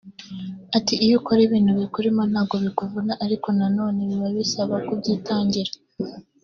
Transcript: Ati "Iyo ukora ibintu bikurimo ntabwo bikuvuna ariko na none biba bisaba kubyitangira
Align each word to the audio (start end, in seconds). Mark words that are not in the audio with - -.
Ati 0.77 0.93
"Iyo 1.05 1.15
ukora 1.19 1.39
ibintu 1.47 1.71
bikurimo 1.81 2.21
ntabwo 2.31 2.55
bikuvuna 2.65 3.13
ariko 3.25 3.47
na 3.57 3.67
none 3.77 3.99
biba 4.09 4.27
bisaba 4.37 4.73
kubyitangira 4.85 5.71